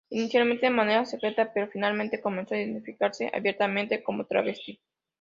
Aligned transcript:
Inicialmente 0.09 0.65
de 0.65 0.71
manera 0.71 1.05
secreta, 1.05 1.53
pero 1.53 1.67
finalmente 1.69 2.21
comenzó 2.23 2.55
a 2.55 2.57
identificarse 2.57 3.29
abiertamente 3.31 4.01
como 4.01 4.25
travesti. 4.25 4.81